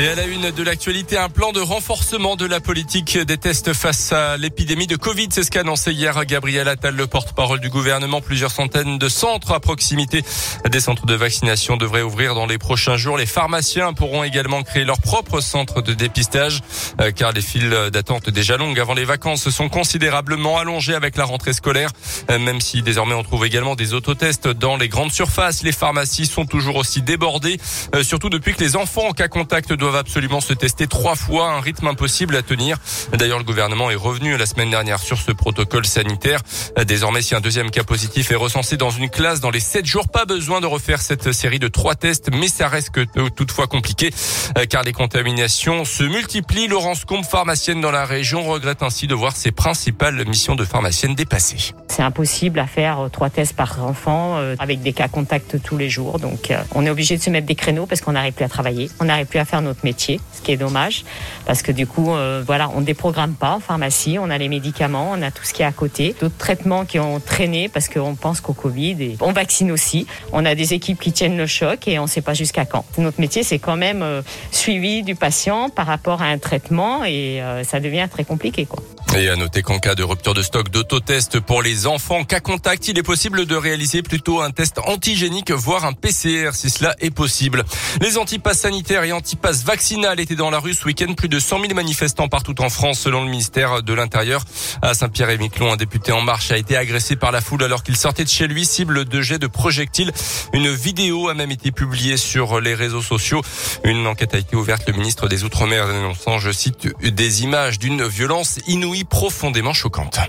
[0.00, 3.72] Et à la une de l'actualité, un plan de renforcement de la politique des tests
[3.72, 5.26] face à l'épidémie de Covid.
[5.32, 8.20] C'est ce qu'a annoncé hier Gabriel Attal, le porte-parole du gouvernement.
[8.20, 10.22] Plusieurs centaines de centres à proximité
[10.70, 13.18] des centres de vaccination devraient ouvrir dans les prochains jours.
[13.18, 16.60] Les pharmaciens pourront également créer leur propre centre de dépistage,
[17.00, 21.24] euh, car les files d'attente déjà longues avant les vacances sont considérablement allongées avec la
[21.24, 21.90] rentrée scolaire.
[22.30, 26.26] Euh, même si désormais on trouve également des autotests dans les grandes surfaces, les pharmacies
[26.26, 27.58] sont toujours aussi débordées,
[27.96, 31.16] euh, surtout depuis que les enfants en cas contact doivent doivent absolument se tester trois
[31.16, 32.76] fois, un rythme impossible à tenir.
[33.14, 36.40] D'ailleurs, le gouvernement est revenu la semaine dernière sur ce protocole sanitaire.
[36.86, 40.08] Désormais, si un deuxième cas positif est recensé dans une classe dans les sept jours,
[40.08, 44.10] pas besoin de refaire cette série de trois tests, mais ça reste euh, toutefois compliqué
[44.58, 46.68] euh, car les contaminations se multiplient.
[46.68, 51.14] Laurence Combe, pharmacienne dans la région, regrette ainsi de voir ses principales missions de pharmacienne
[51.14, 51.72] dépassées.
[51.88, 55.88] C'est impossible à faire euh, trois tests par enfant avec des cas contacts tous les
[55.88, 56.18] jours.
[56.18, 58.90] Donc, on est obligé de se mettre des créneaux parce qu'on n'arrive plus à travailler,
[59.00, 61.04] on n'arrive plus à faire notre métier, ce qui est dommage
[61.46, 65.12] parce que du coup, euh, voilà, on déprogramme pas en pharmacie, on a les médicaments,
[65.12, 68.14] on a tout ce qui est à côté, d'autres traitements qui ont traîné parce qu'on
[68.14, 70.06] pense qu'au Covid et on vaccine aussi.
[70.32, 72.84] On a des équipes qui tiennent le choc et on ne sait pas jusqu'à quand.
[72.98, 77.42] Notre métier, c'est quand même euh, suivi du patient par rapport à un traitement et
[77.42, 78.82] euh, ça devient très compliqué, quoi.
[79.18, 82.86] Et à noter qu'en cas de rupture de stock d'autotest pour les enfants cas contact,
[82.86, 87.10] il est possible de réaliser plutôt un test antigénique, voire un PCR si cela est
[87.10, 87.64] possible.
[88.00, 91.14] Les antipasses sanitaires et antipasses vaccinales étaient dans la rue ce week-end.
[91.14, 94.44] Plus de 100 000 manifestants partout en France selon le ministère de l'Intérieur.
[94.82, 97.82] À Saint-Pierre et Miquelon, un député en marche a été agressé par la foule alors
[97.82, 100.12] qu'il sortait de chez lui, cible de jet de projectiles.
[100.52, 103.42] Une vidéo a même été publiée sur les réseaux sociaux.
[103.82, 104.86] Une enquête a été ouverte.
[104.86, 110.20] Le ministre des Outre-mer dénonçant, je cite, des images d'une violence inouïe profondément choquante.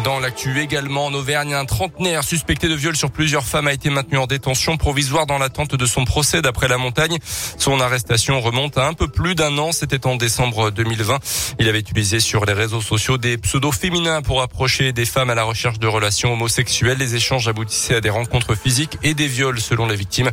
[0.00, 3.90] Dans l'actu également en Auvergne, un trentenaire suspecté de viol sur plusieurs femmes a été
[3.90, 7.18] maintenu en détention provisoire dans l'attente de son procès d'après la montagne.
[7.58, 9.70] Son arrestation remonte à un peu plus d'un an.
[9.70, 11.18] C'était en décembre 2020.
[11.60, 15.34] Il avait utilisé sur les réseaux sociaux des pseudos féminins pour approcher des femmes à
[15.34, 16.98] la recherche de relations homosexuelles.
[16.98, 20.30] Les échanges aboutissaient à des rencontres physiques et des viols selon la victime.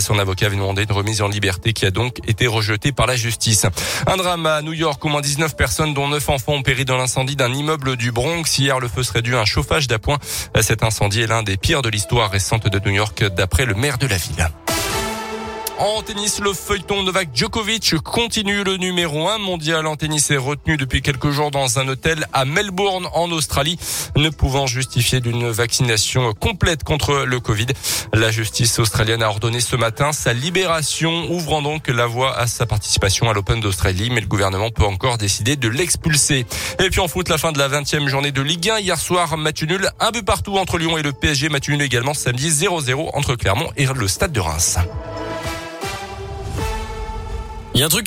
[0.00, 3.16] Son avocat avait demandé une remise en liberté qui a donc été rejetée par la
[3.16, 3.66] justice.
[4.06, 5.02] Un drame à New York.
[5.02, 8.58] Au moins 19 personnes dont 9 enfants ont péri dans l'incendie d'un immeuble du Bronx.
[8.58, 10.18] Hier, le serait dû à un chauffage d'appoint.
[10.60, 13.98] Cet incendie est l'un des pires de l'histoire récente de New York d'après le maire
[13.98, 14.48] de la ville.
[15.80, 20.76] En tennis, le feuilleton Novak Djokovic continue le numéro 1 mondial en tennis est retenu
[20.76, 23.78] depuis quelques jours dans un hôtel à Melbourne en Australie,
[24.16, 27.66] ne pouvant justifier d'une vaccination complète contre le Covid.
[28.12, 32.66] La justice australienne a ordonné ce matin sa libération, ouvrant donc la voie à sa
[32.66, 36.44] participation à l'Open d'Australie, mais le gouvernement peut encore décider de l'expulser.
[36.80, 39.36] Et puis en foot, la fin de la 20e journée de Ligue 1 hier soir,
[39.36, 43.10] match nul, un but partout entre Lyon et le PSG, match nul également samedi 0-0
[43.14, 44.78] entre Clermont et le Stade de Reims.
[47.78, 48.06] Il y a un truc